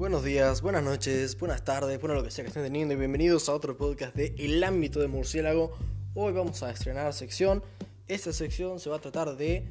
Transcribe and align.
Buenos 0.00 0.24
días, 0.24 0.62
buenas 0.62 0.82
noches, 0.82 1.38
buenas 1.38 1.62
tardes, 1.62 2.00
bueno 2.00 2.14
lo 2.14 2.24
que 2.24 2.30
sea 2.30 2.42
que 2.42 2.48
estén 2.48 2.62
teniendo 2.62 2.94
y 2.94 2.96
bienvenidos 2.96 3.50
a 3.50 3.52
otro 3.52 3.76
podcast 3.76 4.16
de 4.16 4.34
El 4.38 4.64
ámbito 4.64 4.98
de 4.98 5.08
murciélago. 5.08 5.76
Hoy 6.14 6.32
vamos 6.32 6.62
a 6.62 6.70
estrenar 6.70 7.12
sección. 7.12 7.62
Esta 8.08 8.32
sección 8.32 8.80
se 8.80 8.88
va 8.88 8.96
a 8.96 9.00
tratar 9.00 9.36
de 9.36 9.68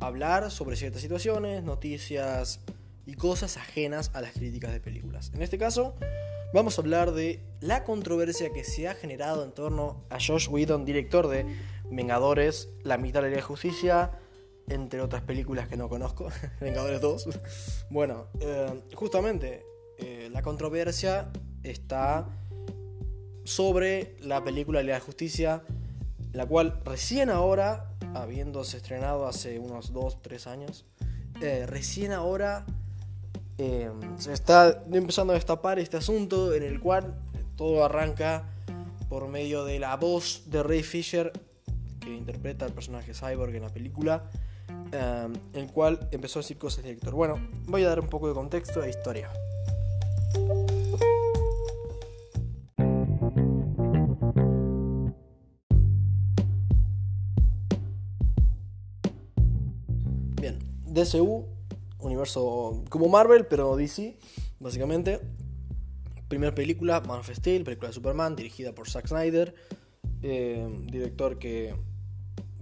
hablar 0.00 0.50
sobre 0.50 0.74
ciertas 0.74 1.02
situaciones, 1.02 1.62
noticias 1.62 2.62
y 3.06 3.14
cosas 3.14 3.56
ajenas 3.56 4.10
a 4.12 4.22
las 4.22 4.32
críticas 4.32 4.72
de 4.72 4.80
películas. 4.80 5.30
En 5.32 5.40
este 5.40 5.56
caso, 5.56 5.94
vamos 6.52 6.76
a 6.76 6.82
hablar 6.82 7.12
de 7.12 7.38
la 7.60 7.84
controversia 7.84 8.52
que 8.52 8.64
se 8.64 8.88
ha 8.88 8.94
generado 8.94 9.44
en 9.44 9.52
torno 9.52 10.02
a 10.10 10.18
Josh 10.18 10.48
Whedon, 10.50 10.84
director 10.84 11.28
de 11.28 11.46
Vengadores, 11.92 12.70
La 12.82 12.98
mitad 12.98 13.22
de 13.22 13.30
la 13.30 13.40
justicia, 13.40 14.18
entre 14.68 15.00
otras 15.00 15.22
películas 15.22 15.68
que 15.68 15.76
no 15.76 15.88
conozco, 15.88 16.28
Vengadores 16.60 17.00
2. 17.00 17.28
Bueno, 17.90 18.28
eh, 18.40 18.82
justamente 18.94 19.64
eh, 19.98 20.28
la 20.32 20.42
controversia 20.42 21.30
está 21.62 22.28
sobre 23.44 24.16
la 24.20 24.42
película 24.42 24.78
de 24.80 24.86
la 24.86 25.00
Justicia, 25.00 25.62
la 26.32 26.46
cual 26.46 26.80
recién 26.84 27.30
ahora, 27.30 27.90
habiéndose 28.14 28.78
estrenado 28.78 29.26
hace 29.26 29.58
unos 29.58 29.92
2-3 29.92 30.46
años, 30.46 30.86
eh, 31.40 31.66
recién 31.66 32.12
ahora 32.12 32.64
se 34.18 34.32
está 34.32 34.82
empezando 34.90 35.32
a 35.32 35.36
destapar 35.36 35.78
este 35.78 35.96
asunto 35.96 36.52
en 36.54 36.64
el 36.64 36.80
cual 36.80 37.14
todo 37.54 37.84
arranca 37.84 38.48
por 39.08 39.28
medio 39.28 39.64
de 39.64 39.78
la 39.78 39.96
voz 39.96 40.42
de 40.46 40.60
Ray 40.64 40.82
Fisher, 40.82 41.32
que 42.04 42.14
interpreta 42.14 42.66
al 42.66 42.72
personaje 42.72 43.14
Cyborg 43.14 43.54
en 43.54 43.62
la 43.62 43.70
película, 43.70 44.28
Em, 44.92 45.32
el 45.52 45.66
cual 45.72 46.08
empezó 46.12 46.38
a 46.38 46.42
decir 46.42 46.56
cosas 46.56 46.84
de 46.84 46.90
director. 46.90 47.14
Bueno, 47.14 47.48
voy 47.66 47.82
a 47.82 47.88
dar 47.88 48.00
un 48.00 48.06
poco 48.06 48.28
de 48.28 48.34
contexto 48.34 48.82
e 48.82 48.90
historia. 48.90 49.30
Bien, 60.40 60.58
DCU, 60.86 61.46
universo 61.98 62.84
como 62.88 63.08
Marvel, 63.08 63.46
pero 63.46 63.76
DC, 63.76 64.16
básicamente. 64.60 65.20
Primera 66.28 66.54
película, 66.54 67.00
Man 67.00 67.20
of 67.20 67.30
Steel, 67.30 67.64
película 67.64 67.88
de 67.88 67.94
Superman, 67.94 68.36
dirigida 68.36 68.74
por 68.74 68.88
Zack 68.88 69.08
Snyder, 69.08 69.54
em, 70.22 70.86
director 70.86 71.38
que, 71.38 71.74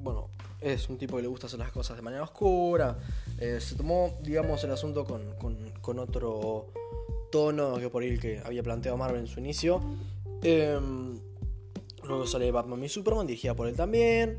bueno, 0.02 0.28
es 0.60 0.88
un 0.88 0.98
tipo 0.98 1.16
que 1.16 1.22
le 1.22 1.28
gusta 1.28 1.46
hacer 1.46 1.58
las 1.58 1.72
cosas 1.72 1.96
de 1.96 2.02
manera 2.02 2.22
oscura. 2.22 2.98
Eh, 3.38 3.58
se 3.60 3.74
tomó, 3.74 4.18
digamos, 4.22 4.62
el 4.64 4.70
asunto 4.70 5.04
con, 5.04 5.98
otro 5.98 6.66
tono 7.30 7.76
que 7.78 7.88
por 7.88 8.02
ahí 8.02 8.10
el 8.10 8.20
que 8.20 8.40
había 8.44 8.62
planteado 8.62 8.96
Marvel 8.96 9.20
en 9.20 9.26
su 9.26 9.40
inicio. 9.40 9.80
Em, 10.42 11.18
luego 12.04 12.26
sale 12.26 12.50
Batman 12.50 12.82
y 12.84 12.88
Superman, 12.88 13.26
dirigida 13.26 13.54
por 13.54 13.68
él 13.68 13.76
también. 13.76 14.38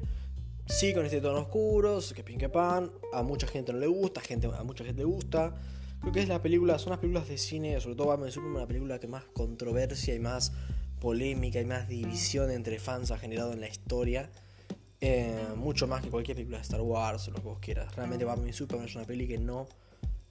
Sí, 0.66 0.94
con 0.94 1.06
este 1.06 1.20
tono 1.20 1.40
oscuro, 1.40 2.00
que 2.16 2.24
pin 2.24 2.38
que 2.38 2.50
pan. 2.50 2.92
A 3.12 3.24
mucha 3.24 3.48
gente 3.48 3.74
no 3.74 3.80
le 3.80 3.88
gusta, 3.88 4.22
a, 4.22 4.24
gente, 4.24 4.48
a 4.48 4.64
mucha 4.64 4.84
gente 4.84 5.02
le 5.02 5.06
gusta. 5.06 5.54
Creo 6.02 6.14
que 6.14 6.22
es 6.22 6.28
la 6.28 6.42
película, 6.42 6.80
son 6.80 6.92
las 6.92 7.00
películas 7.00 7.28
de 7.28 7.38
cine, 7.38 7.80
sobre 7.80 7.96
todo 7.96 8.08
Batman 8.08 8.30
y 8.30 8.32
Superman, 8.32 8.58
una 8.58 8.68
película 8.68 9.00
que 9.00 9.08
más 9.08 9.24
controversia 9.34 10.14
y 10.16 10.20
más 10.20 10.52
polémica 11.00 11.60
y 11.60 11.66
más 11.66 11.90
división 11.90 12.50
entre 12.50 12.80
fans 12.80 13.12
ha 13.12 13.18
generado 13.18 13.52
en 13.52 13.60
la 13.60 13.68
historia. 13.68 14.30
Eh, 15.06 15.36
mucho 15.58 15.86
más 15.86 16.02
que 16.02 16.10
cualquier 16.10 16.38
película 16.38 16.60
de 16.60 16.62
Star 16.62 16.80
Wars 16.80 17.28
o 17.28 17.32
lo 17.32 17.36
que 17.36 17.44
vos 17.44 17.60
quieras. 17.60 17.94
Realmente 17.94 18.24
Batman 18.24 18.48
y 18.48 18.54
Superman 18.54 18.88
es 18.88 18.96
una 18.96 19.04
peli 19.04 19.28
que 19.28 19.38
no, 19.38 19.68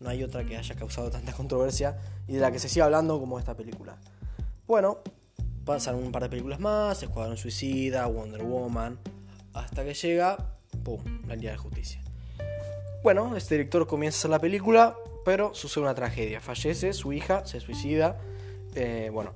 no 0.00 0.08
hay 0.08 0.24
otra 0.24 0.46
que 0.46 0.56
haya 0.56 0.74
causado 0.74 1.10
tanta 1.10 1.34
controversia 1.34 1.98
y 2.26 2.32
de 2.32 2.40
la 2.40 2.50
que 2.50 2.58
se 2.58 2.70
siga 2.70 2.86
hablando 2.86 3.20
como 3.20 3.38
esta 3.38 3.54
película. 3.54 3.98
Bueno, 4.66 5.00
pasan 5.66 5.96
un 5.96 6.10
par 6.10 6.22
de 6.22 6.30
películas 6.30 6.58
más, 6.58 7.02
Escuadrón 7.02 7.36
Suicida, 7.36 8.06
Wonder 8.06 8.42
Woman, 8.44 8.98
hasta 9.52 9.84
que 9.84 9.92
llega, 9.92 10.38
¡pum!, 10.82 11.02
la 11.28 11.36
Liga 11.36 11.52
de 11.52 11.58
Justicia. 11.58 12.00
Bueno, 13.02 13.36
este 13.36 13.56
director 13.56 13.86
comienza 13.86 14.16
a 14.16 14.20
hacer 14.20 14.30
la 14.30 14.38
película, 14.38 14.96
pero 15.22 15.54
sucede 15.54 15.84
una 15.84 15.94
tragedia. 15.94 16.40
Fallece, 16.40 16.94
su 16.94 17.12
hija 17.12 17.44
se 17.44 17.60
suicida. 17.60 18.18
Eh, 18.74 19.10
bueno, 19.12 19.34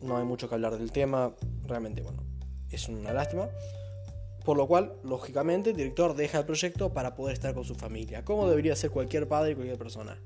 no 0.00 0.16
hay 0.16 0.24
mucho 0.24 0.48
que 0.48 0.56
hablar 0.56 0.76
del 0.76 0.90
tema, 0.90 1.32
realmente, 1.64 2.02
bueno, 2.02 2.24
es 2.70 2.88
una 2.88 3.12
lástima. 3.12 3.46
Por 4.44 4.56
lo 4.56 4.66
cual, 4.66 4.94
lógicamente, 5.02 5.70
el 5.70 5.76
director 5.76 6.14
deja 6.14 6.38
el 6.38 6.44
proyecto 6.44 6.92
para 6.92 7.14
poder 7.14 7.32
estar 7.32 7.54
con 7.54 7.64
su 7.64 7.74
familia, 7.74 8.24
como 8.24 8.48
debería 8.48 8.76
ser 8.76 8.90
cualquier 8.90 9.26
padre 9.26 9.52
y 9.52 9.54
cualquier 9.54 9.78
persona. 9.78 10.18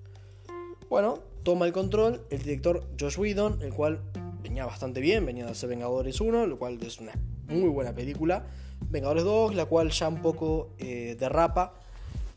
Bueno, 0.88 1.20
toma 1.44 1.66
el 1.66 1.72
control 1.72 2.22
el 2.30 2.42
director 2.42 2.84
Josh 2.98 3.18
Whedon, 3.18 3.62
el 3.62 3.72
cual 3.72 4.00
venía 4.42 4.66
bastante 4.66 5.00
bien, 5.00 5.24
venía 5.24 5.44
de 5.44 5.52
hacer 5.52 5.68
Vengadores 5.68 6.20
1, 6.20 6.46
lo 6.46 6.58
cual 6.58 6.78
es 6.82 6.98
una 6.98 7.12
muy 7.46 7.68
buena 7.68 7.94
película. 7.94 8.46
Vengadores 8.90 9.24
2, 9.24 9.54
la 9.54 9.66
cual 9.66 9.90
ya 9.90 10.08
un 10.08 10.20
poco 10.22 10.70
eh, 10.78 11.16
derrapa 11.18 11.74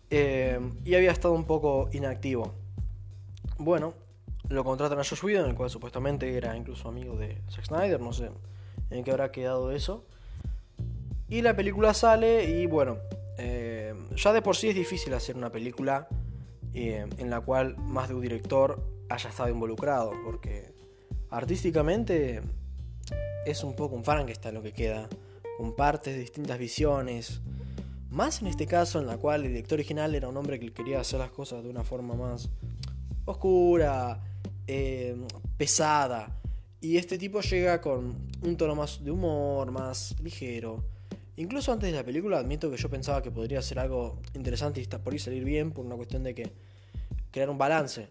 eh, 0.09 0.59
y 0.85 0.95
había 0.95 1.11
estado 1.11 1.33
un 1.33 1.45
poco 1.45 1.89
inactivo. 1.93 2.53
Bueno, 3.57 3.93
lo 4.49 4.63
contratan 4.63 4.99
a 4.99 5.03
Josh 5.03 5.23
Whedon, 5.23 5.49
el 5.49 5.55
cual 5.55 5.69
supuestamente 5.69 6.35
era 6.35 6.55
incluso 6.55 6.89
amigo 6.89 7.15
de 7.15 7.37
Zack 7.49 7.65
Snyder, 7.65 8.01
no 8.01 8.13
sé 8.13 8.29
en 8.91 9.03
qué 9.03 9.11
habrá 9.11 9.31
quedado 9.31 9.71
eso. 9.71 10.05
Y 11.31 11.41
la 11.41 11.55
película 11.55 11.93
sale 11.93 12.43
y 12.43 12.65
bueno, 12.65 12.97
eh, 13.37 13.95
ya 14.17 14.33
de 14.33 14.41
por 14.41 14.57
sí 14.57 14.67
es 14.67 14.75
difícil 14.75 15.13
hacer 15.13 15.37
una 15.37 15.49
película 15.49 16.09
eh, 16.73 17.07
en 17.17 17.29
la 17.29 17.39
cual 17.39 17.77
más 17.77 18.09
de 18.09 18.15
un 18.15 18.21
director 18.21 18.83
haya 19.07 19.29
estado 19.29 19.47
involucrado, 19.47 20.11
porque 20.25 20.73
artísticamente 21.29 22.41
es 23.45 23.63
un 23.63 23.77
poco 23.77 23.95
un 23.95 24.03
Frankenstein 24.03 24.55
lo 24.55 24.61
que 24.61 24.73
queda, 24.73 25.07
con 25.57 25.73
partes 25.73 26.15
de 26.15 26.19
distintas 26.19 26.59
visiones. 26.59 27.39
Más 28.09 28.41
en 28.41 28.47
este 28.47 28.67
caso 28.67 28.99
en 28.99 29.07
la 29.07 29.15
cual 29.15 29.45
el 29.45 29.53
director 29.53 29.77
original 29.77 30.13
era 30.13 30.27
un 30.27 30.35
hombre 30.35 30.59
que 30.59 30.73
quería 30.73 30.99
hacer 30.99 31.19
las 31.19 31.31
cosas 31.31 31.63
de 31.63 31.69
una 31.69 31.85
forma 31.85 32.13
más 32.13 32.49
oscura, 33.23 34.19
eh, 34.67 35.15
pesada. 35.55 36.41
Y 36.81 36.97
este 36.97 37.17
tipo 37.17 37.39
llega 37.39 37.79
con 37.79 38.17
un 38.43 38.57
tono 38.57 38.75
más 38.75 39.01
de 39.01 39.11
humor, 39.11 39.71
más 39.71 40.19
ligero. 40.19 40.90
Incluso 41.41 41.73
antes 41.73 41.89
de 41.89 41.97
la 41.97 42.03
película 42.03 42.37
admito 42.37 42.69
que 42.69 42.77
yo 42.77 42.87
pensaba 42.87 43.23
que 43.23 43.31
podría 43.31 43.63
ser 43.63 43.79
algo 43.79 44.21
interesante 44.35 44.79
y 44.79 44.85
por 44.85 45.11
ahí 45.11 45.17
salir 45.17 45.43
bien 45.43 45.71
por 45.71 45.83
una 45.83 45.95
cuestión 45.95 46.21
de 46.21 46.35
que 46.35 46.51
crear 47.31 47.49
un 47.49 47.57
balance. 47.57 48.07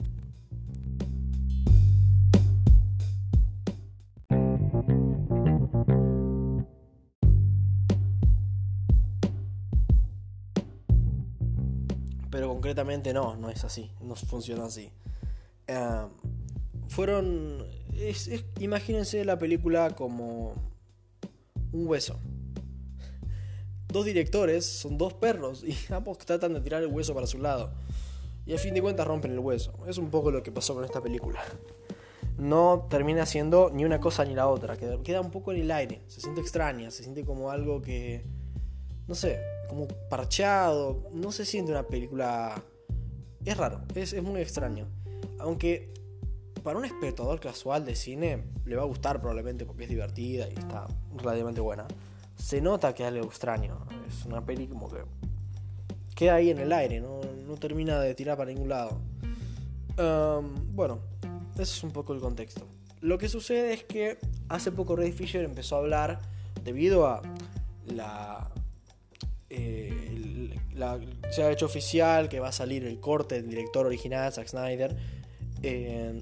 Pero 12.32 12.48
concretamente 12.48 13.12
no, 13.12 13.36
no 13.36 13.48
es 13.48 13.62
así, 13.62 13.92
no 14.00 14.16
funciona 14.16 14.64
así. 14.64 14.90
Eh, 15.68 16.06
fueron... 16.88 17.64
imagínense 18.58 19.24
la 19.24 19.38
película 19.38 19.90
como 19.94 20.54
un 21.70 21.86
hueso 21.86 22.18
dos 23.92 24.04
directores 24.04 24.64
son 24.64 24.98
dos 24.98 25.14
perros 25.14 25.64
y 25.64 25.76
ambos 25.92 26.18
tratan 26.18 26.54
de 26.54 26.60
tirar 26.60 26.82
el 26.82 26.88
hueso 26.88 27.14
para 27.14 27.26
su 27.26 27.38
lado. 27.38 27.72
Y 28.46 28.54
a 28.54 28.58
fin 28.58 28.74
de 28.74 28.82
cuentas 28.82 29.06
rompen 29.06 29.32
el 29.32 29.38
hueso. 29.38 29.72
Es 29.86 29.98
un 29.98 30.10
poco 30.10 30.30
lo 30.30 30.42
que 30.42 30.50
pasó 30.50 30.74
con 30.74 30.84
esta 30.84 31.00
película. 31.00 31.40
No 32.38 32.86
termina 32.88 33.26
siendo 33.26 33.70
ni 33.70 33.84
una 33.84 34.00
cosa 34.00 34.24
ni 34.24 34.34
la 34.34 34.48
otra. 34.48 34.76
Queda, 34.76 35.20
un 35.20 35.30
poco 35.30 35.52
en 35.52 35.60
el 35.60 35.70
aire. 35.70 36.00
Se 36.06 36.20
siente 36.20 36.40
extraña. 36.40 36.90
Se 36.90 37.02
siente 37.02 37.24
como 37.24 37.50
algo 37.50 37.82
que... 37.82 38.24
No 39.06 39.14
sé. 39.14 39.38
Como 39.68 39.86
parcheado. 40.08 41.10
No 41.12 41.32
se 41.32 41.44
siente 41.44 41.70
una 41.70 41.86
película... 41.86 42.64
Es 43.44 43.56
raro. 43.56 43.82
Es, 43.94 44.14
es 44.14 44.22
muy 44.22 44.40
extraño. 44.40 44.88
Aunque 45.38 45.92
para 46.64 46.78
un 46.78 46.84
espectador 46.84 47.40
casual 47.40 47.84
de 47.84 47.94
cine 47.94 48.44
le 48.64 48.76
va 48.76 48.82
a 48.82 48.86
gustar 48.86 49.20
probablemente 49.20 49.64
porque 49.64 49.84
es 49.84 49.90
divertida 49.90 50.48
y 50.48 50.54
está 50.54 50.86
relativamente 51.16 51.60
buena 51.60 51.86
se 52.40 52.60
nota 52.60 52.94
que 52.94 53.02
es 53.02 53.08
algo 53.08 53.26
extraño. 53.26 53.86
Es 54.08 54.24
una 54.24 54.44
peli 54.44 54.66
como 54.66 54.88
que 54.88 55.04
queda 56.14 56.34
ahí 56.34 56.50
en 56.50 56.58
el 56.58 56.72
aire, 56.72 57.00
no, 57.00 57.20
termina 57.58 58.00
de 58.00 58.14
tirar 58.14 58.36
para 58.36 58.50
ningún 58.50 58.68
lado. 58.68 59.00
bueno, 60.72 61.00
ese 61.54 61.62
es 61.62 61.84
un 61.84 61.92
poco 61.92 62.12
el 62.14 62.20
contexto. 62.20 62.66
Lo 63.00 63.18
que 63.18 63.28
sucede 63.28 63.72
es 63.72 63.84
que 63.84 64.18
hace 64.48 64.72
poco 64.72 64.96
Ray 64.96 65.12
Fisher 65.12 65.44
empezó 65.44 65.76
a 65.76 65.78
hablar 65.78 66.20
debido 66.64 67.06
a 67.06 67.22
la, 67.86 68.50
eh, 69.48 70.54
se 71.30 71.42
ha 71.42 71.50
hecho 71.50 71.66
oficial 71.66 72.28
que 72.28 72.40
va 72.40 72.48
a 72.48 72.52
salir 72.52 72.84
el 72.84 73.00
corte 73.00 73.36
del 73.36 73.48
director 73.50 73.86
original 73.86 74.32
Zack 74.32 74.48
Snyder. 74.48 74.96
Eh, 75.62 76.20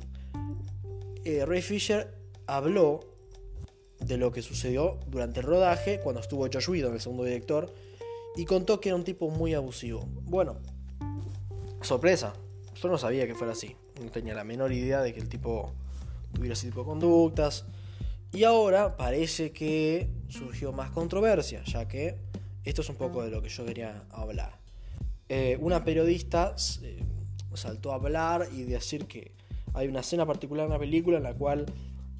Ray 1.46 1.62
Fisher 1.62 2.14
habló 2.46 3.17
de 4.08 4.16
lo 4.16 4.32
que 4.32 4.42
sucedió 4.42 4.98
durante 5.06 5.40
el 5.40 5.46
rodaje 5.46 6.00
cuando 6.00 6.20
estuvo 6.20 6.48
Josh 6.50 6.68
Whedon, 6.68 6.94
el 6.94 7.00
segundo 7.00 7.24
director, 7.24 7.72
y 8.36 8.46
contó 8.46 8.80
que 8.80 8.88
era 8.88 8.96
un 8.96 9.04
tipo 9.04 9.28
muy 9.30 9.52
abusivo. 9.54 10.08
Bueno, 10.22 10.56
sorpresa, 11.82 12.32
yo 12.80 12.88
no 12.88 12.96
sabía 12.96 13.26
que 13.26 13.34
fuera 13.34 13.52
así. 13.52 13.76
no 14.02 14.10
tenía 14.10 14.34
la 14.34 14.44
menor 14.44 14.72
idea 14.72 15.02
de 15.02 15.12
que 15.12 15.20
el 15.20 15.28
tipo 15.28 15.74
tuviera 16.32 16.54
ese 16.54 16.68
tipo 16.68 16.80
de 16.80 16.86
conductas. 16.86 17.66
Y 18.32 18.44
ahora 18.44 18.96
parece 18.96 19.52
que 19.52 20.08
surgió 20.28 20.72
más 20.72 20.90
controversia, 20.90 21.62
ya 21.64 21.86
que 21.86 22.16
esto 22.64 22.82
es 22.82 22.88
un 22.88 22.96
poco 22.96 23.22
de 23.22 23.30
lo 23.30 23.42
que 23.42 23.48
yo 23.48 23.64
quería 23.64 24.04
hablar. 24.10 24.58
Eh, 25.28 25.58
una 25.60 25.84
periodista 25.84 26.54
eh, 26.82 27.02
saltó 27.54 27.92
a 27.92 27.96
hablar 27.96 28.48
y 28.54 28.62
decir 28.62 29.06
que 29.06 29.32
hay 29.74 29.88
una 29.88 30.00
escena 30.00 30.24
particular 30.24 30.66
en 30.66 30.72
la 30.72 30.78
película 30.78 31.18
en 31.18 31.24
la 31.24 31.34
cual 31.34 31.66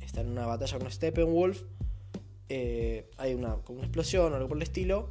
está 0.01 0.23
en 0.23 0.29
una 0.29 0.47
batalla 0.47 0.79
con 0.79 0.91
Steppenwolf, 0.91 1.63
eh, 2.49 3.11
hay 3.17 3.35
una, 3.35 3.57
una 3.69 3.83
explosión 3.83 4.33
o 4.33 4.37
algo 4.37 4.49
por 4.49 4.57
el 4.57 4.63
estilo, 4.63 5.11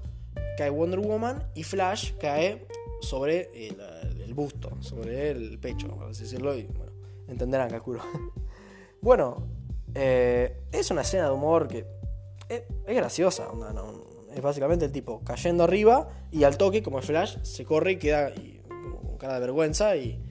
cae 0.58 0.70
Wonder 0.70 1.00
Woman 1.00 1.44
y 1.54 1.64
Flash 1.64 2.14
cae 2.20 2.66
sobre 3.02 3.50
el, 3.54 4.34
busto, 4.34 4.72
sobre 4.82 5.32
el 5.32 5.60
pecho, 5.60 5.88
por 5.90 6.10
así 6.10 6.24
decirlo, 6.24 6.56
y 6.56 6.64
bueno, 6.64 6.92
entenderán, 7.28 7.70
calculo. 7.70 8.02
bueno, 9.02 9.48
eh, 9.94 10.64
es 10.72 10.92
una 10.92 11.02
escena 11.02 11.26
de 11.26 11.32
humor 11.32 11.68
que 11.68 11.86
es, 12.50 12.64
graciosa, 12.88 13.48
es 14.34 14.42
básicamente 14.42 14.86
el 14.86 14.92
tipo 14.92 15.24
cayendo 15.24 15.64
arriba 15.64 16.08
y 16.32 16.44
al 16.44 16.58
toque, 16.58 16.82
como 16.82 16.98
el 16.98 17.04
Flash, 17.04 17.38
se 17.44 17.66
corre 17.66 17.94
y 17.94 17.98
queda 17.98 18.34
con 18.68 19.18
cara 19.18 19.36
de 19.36 19.40
vergüenza 19.42 19.96
y, 19.96 20.24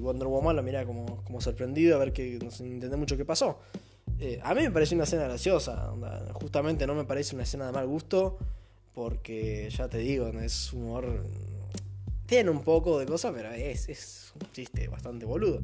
Wonder 0.00 0.26
Woman 0.26 0.56
lo 0.56 0.62
mira 0.62 0.86
como, 0.86 1.22
como 1.24 1.40
sorprendido 1.42 1.96
a 1.96 1.98
ver 1.98 2.14
que 2.14 2.38
no 2.42 2.50
se 2.50 2.64
entiende 2.64 2.96
mucho 2.96 3.16
qué 3.16 3.26
pasó. 3.26 3.58
Eh, 4.20 4.40
a 4.42 4.52
mí 4.54 4.62
me 4.62 4.70
pareció 4.70 4.96
una 4.96 5.04
escena 5.04 5.24
graciosa, 5.24 5.92
justamente 6.34 6.86
no 6.86 6.94
me 6.94 7.04
parece 7.04 7.36
una 7.36 7.44
escena 7.44 7.66
de 7.66 7.72
mal 7.72 7.86
gusto, 7.86 8.38
porque 8.92 9.70
ya 9.70 9.88
te 9.88 9.98
digo, 9.98 10.26
es 10.28 10.72
humor 10.72 11.24
tiene 12.28 12.50
un 12.50 12.62
poco 12.62 12.98
de 12.98 13.06
cosas, 13.06 13.32
pero 13.34 13.50
es, 13.52 13.88
es 13.88 14.32
un 14.34 14.52
chiste 14.52 14.86
bastante 14.86 15.24
boludo. 15.24 15.62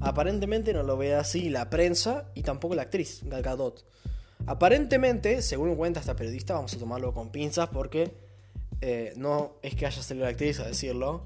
Aparentemente 0.00 0.72
no 0.72 0.82
lo 0.82 0.96
ve 0.96 1.14
así 1.14 1.50
la 1.50 1.70
prensa 1.70 2.32
y 2.34 2.42
tampoco 2.42 2.74
la 2.74 2.82
actriz, 2.82 3.20
Gal 3.26 3.42
Gadot. 3.42 3.84
Aparentemente, 4.46 5.42
según 5.42 5.76
cuenta 5.76 6.00
esta 6.00 6.16
periodista, 6.16 6.54
vamos 6.54 6.74
a 6.74 6.78
tomarlo 6.78 7.12
con 7.14 7.30
pinzas 7.30 7.68
porque 7.68 8.12
eh, 8.80 9.12
no 9.16 9.56
es 9.62 9.74
que 9.74 9.86
haya 9.86 10.02
salido 10.02 10.24
la 10.24 10.30
actriz 10.30 10.58
a 10.60 10.66
decirlo, 10.66 11.22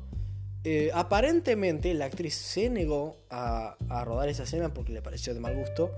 eh, 0.67 0.91
aparentemente 0.95 1.93
la 1.93 2.07
actriz 2.07 2.35
se 2.35 2.71
negó 2.71 3.19
a, 3.29 3.77
rodar 4.05 4.31
esa 4.31 4.45
escena 4.45 4.73
porque 4.73 4.93
le 4.93 5.03
pareció 5.03 5.35
de 5.35 5.41
mal 5.41 5.55
gusto. 5.55 5.91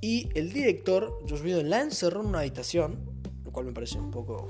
Y 0.00 0.30
el 0.34 0.52
director, 0.52 1.20
Josh 1.28 1.42
Whedon, 1.42 1.70
la 1.70 1.82
encerró 1.82 2.20
en 2.20 2.28
una 2.28 2.40
habitación, 2.40 2.98
lo 3.44 3.52
cual 3.52 3.66
me 3.66 3.72
parece 3.72 3.98
un 3.98 4.10
poco, 4.10 4.48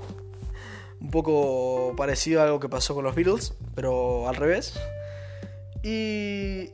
un 0.99 1.11
poco 1.11 1.93
parecido 1.95 2.41
a 2.41 2.45
algo 2.45 2.59
que 2.59 2.69
pasó 2.69 2.95
con 2.95 3.03
los 3.03 3.15
Beatles, 3.15 3.53
pero 3.75 4.27
al 4.27 4.35
revés. 4.35 4.79
Y, 5.83 6.71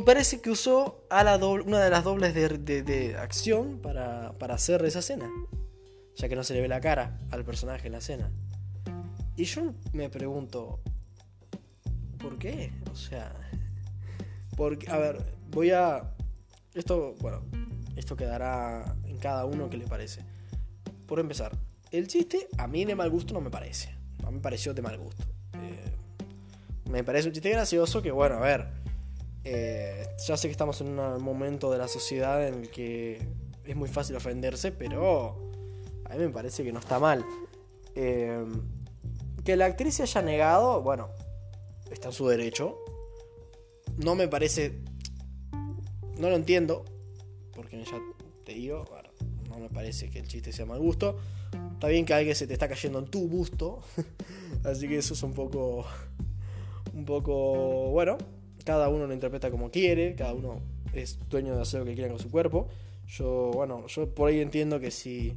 parece 0.00 0.40
que 0.40 0.50
usó 0.50 1.06
a 1.10 1.24
la 1.24 1.36
una 1.36 1.80
de 1.80 1.90
las 1.90 2.04
dobles 2.04 2.34
de, 2.34 3.16
acción 3.18 3.78
para, 3.80 4.32
para 4.38 4.54
hacer 4.54 4.84
esa 4.84 5.00
escena, 5.00 5.30
ya 6.16 6.28
que 6.28 6.36
no 6.36 6.44
se 6.44 6.54
le 6.54 6.60
ve 6.60 6.68
la 6.68 6.80
cara 6.80 7.20
al 7.30 7.44
personaje 7.44 7.86
en 7.86 7.92
la 7.92 7.98
escena. 7.98 8.30
Y 9.36 9.44
yo 9.44 9.74
me 9.92 10.08
pregunto, 10.08 10.80
¿Por 12.24 12.38
qué? 12.38 12.72
O 12.90 12.96
sea, 12.96 13.34
porque, 14.56 14.90
a 14.90 14.96
ver, 14.96 15.22
voy 15.50 15.72
a... 15.72 16.10
Esto, 16.72 17.14
bueno, 17.20 17.42
esto 17.96 18.16
quedará 18.16 18.96
en 19.04 19.18
cada 19.18 19.44
uno 19.44 19.68
que 19.68 19.76
le 19.76 19.86
parece. 19.86 20.22
Por 21.06 21.20
empezar, 21.20 21.52
el 21.90 22.06
chiste 22.06 22.48
a 22.56 22.66
mí 22.66 22.86
de 22.86 22.94
mal 22.94 23.10
gusto 23.10 23.34
no 23.34 23.42
me 23.42 23.50
parece. 23.50 23.94
A 24.22 24.30
mí 24.30 24.36
me 24.36 24.40
pareció 24.40 24.72
de 24.72 24.80
mal 24.80 24.96
gusto. 24.96 25.22
Eh, 25.52 25.92
me 26.90 27.04
parece 27.04 27.28
un 27.28 27.34
chiste 27.34 27.50
gracioso 27.50 28.00
que, 28.00 28.10
bueno, 28.10 28.36
a 28.36 28.40
ver, 28.40 28.68
eh, 29.44 30.06
ya 30.26 30.36
sé 30.36 30.48
que 30.48 30.52
estamos 30.52 30.80
en 30.80 30.98
un 30.98 31.22
momento 31.22 31.70
de 31.70 31.78
la 31.78 31.88
sociedad 31.88 32.46
en 32.46 32.54
el 32.54 32.70
que 32.70 33.28
es 33.64 33.76
muy 33.76 33.88
fácil 33.88 34.16
ofenderse, 34.16 34.72
pero 34.72 35.52
a 36.04 36.14
mí 36.14 36.18
me 36.18 36.30
parece 36.30 36.64
que 36.64 36.72
no 36.72 36.80
está 36.80 36.98
mal. 36.98 37.24
Eh, 37.94 38.44
que 39.44 39.56
la 39.56 39.66
actriz 39.66 39.94
se 39.94 40.02
haya 40.04 40.22
negado, 40.22 40.82
bueno, 40.82 41.10
está 41.90 42.08
en 42.08 42.14
su 42.14 42.26
derecho. 42.26 42.78
No 43.98 44.14
me 44.14 44.28
parece. 44.28 44.80
No 46.18 46.30
lo 46.30 46.36
entiendo. 46.36 46.84
Porque 47.52 47.82
ya 47.84 48.00
te 48.44 48.54
digo, 48.54 48.84
no 49.48 49.58
me 49.58 49.68
parece 49.68 50.10
que 50.10 50.18
el 50.18 50.26
chiste 50.26 50.52
sea 50.52 50.66
mal 50.66 50.80
gusto. 50.80 51.16
Está 51.74 51.88
bien 51.88 52.04
que 52.04 52.14
alguien 52.14 52.34
se 52.34 52.46
te 52.46 52.54
está 52.54 52.68
cayendo 52.68 52.98
en 52.98 53.06
tu 53.06 53.28
gusto. 53.28 53.80
Así 54.64 54.88
que 54.88 54.98
eso 54.98 55.14
es 55.14 55.22
un 55.22 55.34
poco. 55.34 55.84
Un 56.94 57.04
poco. 57.04 57.90
Bueno, 57.90 58.18
cada 58.64 58.88
uno 58.88 59.06
lo 59.06 59.14
interpreta 59.14 59.50
como 59.50 59.70
quiere. 59.70 60.14
Cada 60.14 60.32
uno 60.32 60.60
es 60.92 61.18
dueño 61.28 61.54
de 61.54 61.62
hacer 61.62 61.80
lo 61.80 61.86
que 61.86 61.94
quiera 61.94 62.10
con 62.10 62.18
su 62.18 62.30
cuerpo. 62.30 62.68
Yo, 63.06 63.50
bueno, 63.54 63.86
yo 63.86 64.08
por 64.14 64.30
ahí 64.30 64.40
entiendo 64.40 64.80
que 64.80 64.90
si 64.90 65.34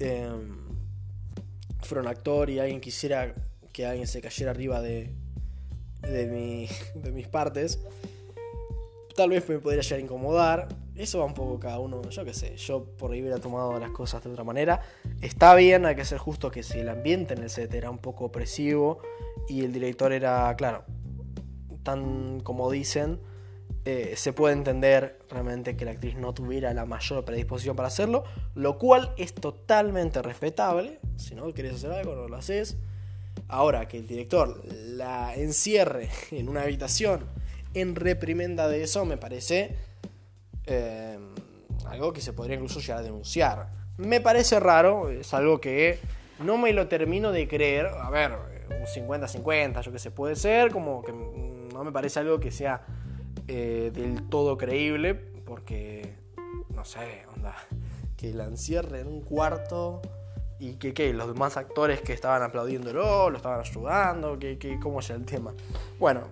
em, 0.00 0.56
fuera 1.82 2.02
un 2.02 2.08
actor 2.08 2.50
y 2.50 2.58
alguien 2.58 2.80
quisiera 2.80 3.34
que 3.72 3.86
alguien 3.86 4.06
se 4.06 4.20
cayera 4.20 4.50
arriba 4.50 4.80
de, 4.80 5.12
de, 6.02 6.26
mi, 6.26 6.68
de 6.94 7.12
mis 7.12 7.28
partes. 7.28 7.80
Tal 9.14 9.30
vez 9.30 9.48
me 9.48 9.58
podría 9.58 9.82
llegar 9.82 9.98
a 9.98 10.02
incomodar. 10.02 10.68
Eso 10.94 11.20
va 11.20 11.26
un 11.26 11.34
poco 11.34 11.60
cada 11.60 11.78
uno, 11.78 12.02
yo 12.08 12.24
qué 12.24 12.34
sé. 12.34 12.56
Yo 12.56 12.84
por 12.84 13.12
ahí 13.12 13.20
hubiera 13.20 13.38
tomado 13.38 13.78
las 13.78 13.90
cosas 13.90 14.22
de 14.24 14.30
otra 14.30 14.42
manera. 14.42 14.80
Está 15.20 15.54
bien, 15.54 15.86
hay 15.86 15.94
que 15.94 16.04
ser 16.04 16.18
justo 16.18 16.50
que 16.50 16.62
si 16.62 16.80
el 16.80 16.88
ambiente 16.88 17.34
en 17.34 17.42
el 17.42 17.50
set 17.50 17.72
era 17.74 17.90
un 17.90 17.98
poco 17.98 18.24
opresivo 18.24 19.00
y 19.48 19.64
el 19.64 19.72
director 19.72 20.12
era, 20.12 20.52
claro, 20.56 20.84
tan 21.88 22.40
como 22.40 22.70
dicen, 22.70 23.18
eh, 23.86 24.12
se 24.16 24.34
puede 24.34 24.52
entender 24.52 25.18
realmente 25.30 25.74
que 25.74 25.86
la 25.86 25.92
actriz 25.92 26.16
no 26.16 26.34
tuviera 26.34 26.74
la 26.74 26.84
mayor 26.84 27.24
predisposición 27.24 27.76
para 27.76 27.88
hacerlo, 27.88 28.24
lo 28.54 28.76
cual 28.76 29.14
es 29.16 29.32
totalmente 29.32 30.20
respetable. 30.20 31.00
Si 31.16 31.34
no 31.34 31.50
quieres 31.54 31.76
hacer 31.76 31.92
algo, 31.92 32.14
no 32.14 32.28
lo 32.28 32.36
haces. 32.36 32.76
Ahora 33.48 33.88
que 33.88 33.96
el 33.96 34.06
director 34.06 34.60
la 34.70 35.34
encierre 35.34 36.10
en 36.30 36.50
una 36.50 36.62
habitación 36.62 37.24
en 37.72 37.94
reprimenda 37.94 38.68
de 38.68 38.82
eso, 38.82 39.06
me 39.06 39.16
parece 39.16 39.74
eh, 40.66 41.18
algo 41.86 42.12
que 42.12 42.20
se 42.20 42.34
podría 42.34 42.56
incluso 42.56 42.80
llegar 42.80 42.98
a 42.98 43.02
denunciar. 43.02 43.70
Me 43.96 44.20
parece 44.20 44.60
raro, 44.60 45.08
es 45.08 45.32
algo 45.32 45.58
que 45.58 45.98
no 46.40 46.58
me 46.58 46.74
lo 46.74 46.86
termino 46.88 47.32
de 47.32 47.48
creer. 47.48 47.86
A 47.86 48.10
ver, 48.10 48.32
un 48.68 48.84
50-50, 48.84 49.80
yo 49.80 49.92
que 49.92 49.98
sé, 49.98 50.10
puede 50.10 50.36
ser, 50.36 50.70
como 50.70 51.02
que 51.02 51.12
no 51.78 51.84
me 51.84 51.92
parece 51.92 52.18
algo 52.18 52.40
que 52.40 52.50
sea 52.50 52.84
eh, 53.46 53.92
del 53.94 54.28
todo 54.28 54.58
creíble, 54.58 55.14
porque, 55.14 56.16
no 56.74 56.84
sé, 56.84 57.24
onda, 57.36 57.54
que 58.16 58.34
la 58.34 58.46
encierre 58.46 58.98
en 58.98 59.06
un 59.06 59.20
cuarto 59.22 60.02
y 60.58 60.74
que 60.74 61.12
los 61.12 61.28
demás 61.28 61.56
actores 61.56 62.00
que 62.00 62.12
estaban 62.12 62.42
aplaudiéndolo, 62.42 63.30
lo 63.30 63.36
estaban 63.36 63.60
ayudando, 63.60 64.40
que, 64.40 64.80
cómo 64.82 64.98
es 64.98 65.10
el 65.10 65.24
tema. 65.24 65.54
Bueno, 66.00 66.22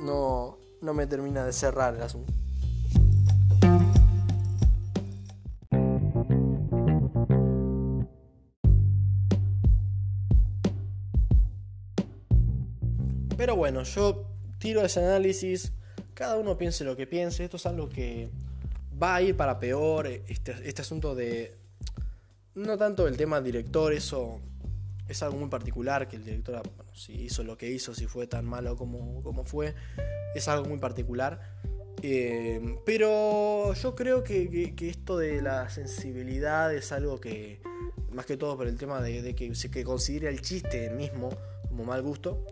no, 0.00 0.58
no 0.80 0.94
me 0.94 1.08
termina 1.08 1.44
de 1.44 1.52
cerrar 1.52 1.96
el 1.96 2.02
asunto. 2.02 2.32
Pero 13.36 13.56
bueno, 13.56 13.82
yo 13.82 14.29
tiro 14.60 14.84
ese 14.84 15.00
análisis, 15.00 15.72
cada 16.14 16.36
uno 16.36 16.56
piense 16.56 16.84
lo 16.84 16.96
que 16.96 17.08
piense, 17.08 17.42
esto 17.42 17.56
es 17.56 17.66
algo 17.66 17.88
que 17.88 18.30
va 19.02 19.16
a 19.16 19.22
ir 19.22 19.36
para 19.36 19.58
peor, 19.58 20.06
este, 20.06 20.54
este 20.64 20.82
asunto 20.82 21.16
de 21.16 21.56
no 22.54 22.76
tanto 22.76 23.08
el 23.08 23.16
tema 23.16 23.40
director, 23.40 23.92
eso 23.92 24.40
es 25.08 25.22
algo 25.22 25.38
muy 25.38 25.48
particular, 25.48 26.06
que 26.06 26.16
el 26.16 26.24
director, 26.24 26.62
bueno, 26.76 26.94
si 26.94 27.14
hizo 27.24 27.42
lo 27.42 27.56
que 27.56 27.70
hizo, 27.70 27.94
si 27.94 28.06
fue 28.06 28.26
tan 28.26 28.44
malo 28.44 28.76
como, 28.76 29.22
como 29.22 29.44
fue, 29.44 29.74
es 30.34 30.46
algo 30.46 30.68
muy 30.68 30.78
particular. 30.78 31.40
Eh, 32.02 32.78
pero 32.86 33.74
yo 33.74 33.94
creo 33.94 34.22
que, 34.24 34.74
esto 34.80 35.18
de 35.18 35.42
la 35.42 35.68
sensibilidad 35.68 36.72
es 36.74 36.92
algo 36.92 37.20
que, 37.20 37.60
más 38.12 38.26
que 38.26 38.36
todo 38.36 38.56
por 38.56 38.66
el 38.66 38.76
tema 38.76 39.00
de, 39.00 39.34
que 39.34 39.54
se 39.54 39.70
que 39.70 39.84
considera 39.84 40.30
el 40.30 40.40
chiste 40.40 40.90
mismo 40.90 41.30
como 41.68 41.84
mal 41.84 42.02
gusto, 42.02 42.44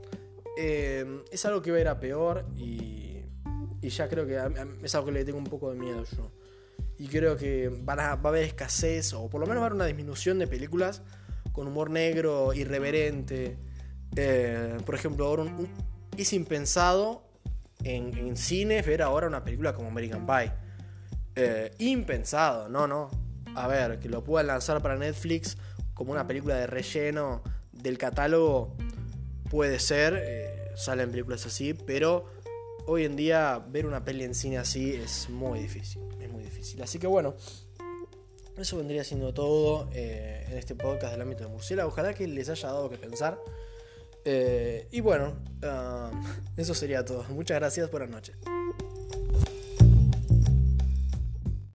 eh, 0.59 1.23
es 1.31 1.47
algo 1.47 1.63
que 1.63 1.71
va 1.71 1.79
a 1.79 1.81
ir 1.81 1.89
a 1.89 2.01
peor 2.01 2.45
y, 2.57 3.23
y 3.81 3.89
ya 3.89 4.09
creo 4.09 4.27
que 4.27 4.37
es 4.83 4.95
algo 4.95 5.07
que 5.07 5.13
le 5.13 5.25
tengo 5.25 5.39
un 5.39 5.45
poco 5.45 5.71
de 5.71 5.79
miedo 5.79 6.05
yo 6.17 6.33
y 6.99 7.07
creo 7.07 7.37
que 7.37 7.69
van 7.69 8.01
a, 8.01 8.17
va 8.17 8.31
a 8.31 8.33
haber 8.33 8.43
escasez 8.43 9.13
o 9.15 9.31
por 9.31 9.41
lo 9.41 9.47
menos 9.47 9.61
va 9.61 9.67
a 9.67 9.67
haber 9.67 9.77
una 9.77 9.87
disminución 9.87 10.39
de 10.39 10.49
películas 10.49 11.03
con 11.53 11.69
humor 11.69 11.91
negro, 11.91 12.53
irreverente. 12.53 13.57
Eh, 14.17 14.79
por 14.85 14.95
ejemplo, 14.95 15.27
ahora 15.27 15.45
es 16.17 16.33
impensado 16.33 17.23
en, 17.85 18.17
en 18.19 18.37
cines 18.37 18.85
ver 18.85 19.03
ahora 19.03 19.29
una 19.29 19.45
película 19.45 19.75
como 19.75 19.89
American 19.89 20.27
Pie. 20.27 20.53
eh, 21.37 21.73
impensado, 21.79 22.69
no, 22.69 22.87
no. 22.87 23.11
A 23.55 23.67
ver, 23.69 23.99
que 24.01 24.09
lo 24.09 24.25
puedan 24.25 24.49
lanzar 24.49 24.83
para 24.83 24.97
Netflix 24.97 25.57
como 25.95 26.13
una 26.13 26.27
película 26.27 26.57
de 26.57 26.67
relleno 26.67 27.43
del 27.73 27.97
catálogo 27.97 28.77
puede 29.51 29.79
ser, 29.79 30.23
eh, 30.25 30.73
salen 30.77 31.11
películas 31.11 31.47
así, 31.47 31.75
pero 31.75 32.27
hoy 32.87 33.05
en 33.05 33.17
día 33.17 33.65
ver 33.69 33.87
una 33.87 34.05
peli 34.05 34.25
en 34.25 34.35
cine 34.35 34.59
así 34.59 34.95
es 34.95 35.29
muy 35.29 35.61
difícil, 35.61 36.03
es 36.21 36.31
muy 36.31 36.43
difícil. 36.43 36.83
Así 36.83 36.99
que 36.99 37.07
bueno, 37.07 37.35
eso 38.57 38.77
vendría 38.77 39.05
siendo 39.05 39.33
todo 39.33 39.89
eh, 39.93 40.47
en 40.49 40.59
este 40.59 40.75
podcast 40.75 41.13
del 41.13 41.23
ámbito 41.23 41.45
de 41.45 41.51
Murciélago. 41.51 41.91
Ojalá 41.91 42.15
que 42.15 42.27
les 42.27 42.49
haya 42.49 42.69
dado 42.69 42.91
que 42.91 42.99
pensar. 42.99 43.39
Eh, 44.25 44.89
y 44.91 45.01
bueno, 45.01 45.37
ah, 45.63 46.11
eso 46.57 46.75
sería 46.75 47.05
todo. 47.05 47.25
Muchas 47.31 47.59
gracias, 47.59 47.91
buenas 47.91 48.11
noches. 48.11 48.37